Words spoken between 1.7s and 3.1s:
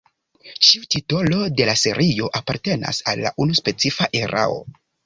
la serio apartenas